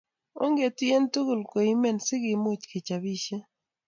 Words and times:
Ongetuiye 0.43 0.97
tugul 1.13 1.41
koimen 1.51 1.97
si 2.05 2.15
kemuch 2.23 2.63
kechopisie 2.71 3.37